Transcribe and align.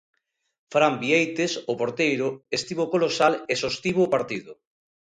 Fran 0.73 0.93
Vieites, 1.03 1.51
o 1.71 1.73
porteiro, 1.81 2.27
estivo 2.57 2.83
colosal 2.93 3.33
e 3.51 3.53
sostivo 3.63 3.99
o 4.03 4.11
partido. 4.15 4.51